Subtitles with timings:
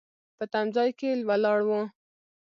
[0.37, 1.71] په تم ځای کې ولاړ و.